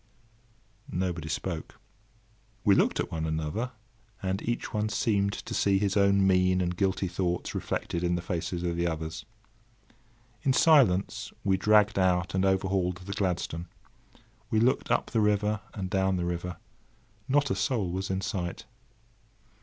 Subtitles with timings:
[0.91, 1.79] Nobody spoke.
[2.63, 3.73] We looked at one another,
[4.23, 8.21] and each one seemed to see his own mean and guilty thoughts reflected in the
[8.23, 9.25] faces of the others.
[10.41, 13.67] In silence, we dragged out and overhauled the Gladstone.
[14.49, 16.57] We looked up the river and down the river;
[17.27, 18.65] not a soul was in sight!